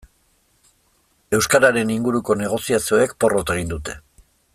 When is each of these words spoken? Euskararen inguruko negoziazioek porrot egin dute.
Euskararen 1.37 1.91
inguruko 1.97 2.37
negoziazioek 2.41 3.15
porrot 3.25 3.53
egin 3.57 3.71
dute. 3.75 3.99